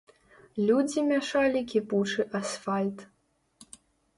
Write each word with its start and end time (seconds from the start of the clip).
Людзі 0.69 1.03
мяшалі 1.09 1.61
кіпучы 1.73 2.27
асфальт. 2.41 2.97